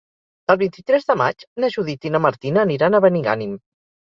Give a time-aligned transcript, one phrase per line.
[0.53, 3.55] El vint-i-tres de maig na Judit i na Martina aniran a Benigànim.